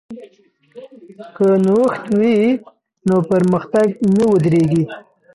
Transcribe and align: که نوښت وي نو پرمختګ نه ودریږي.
که 1.35 1.47
نوښت 1.65 2.03
وي 2.19 2.37
نو 3.07 3.15
پرمختګ 3.29 3.87
نه 4.17 4.23
ودریږي. 4.31 4.83